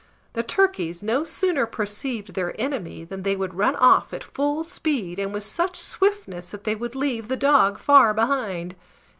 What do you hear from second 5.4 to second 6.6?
such swiftness